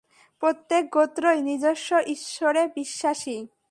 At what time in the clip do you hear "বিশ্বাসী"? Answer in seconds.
2.75-3.37